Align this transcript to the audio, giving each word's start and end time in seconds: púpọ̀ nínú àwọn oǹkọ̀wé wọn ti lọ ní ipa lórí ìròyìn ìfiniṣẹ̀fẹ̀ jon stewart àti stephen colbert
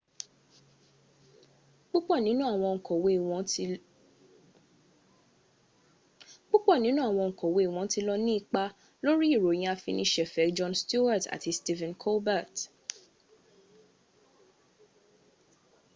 púpọ̀ 6.53 6.73
nínú 6.87 7.03
àwọn 7.03 7.23
oǹkọ̀wé 7.27 7.65
wọn 7.75 7.87
ti 7.91 7.99
lọ 8.07 8.15
ní 8.25 8.31
ipa 8.41 8.63
lórí 9.05 9.25
ìròyìn 9.35 9.67
ìfiniṣẹ̀fẹ̀ 9.75 10.53
jon 10.57 10.73
stewart 10.81 11.23
àti 11.35 11.49
stephen 11.59 11.93
colbert 12.03 12.55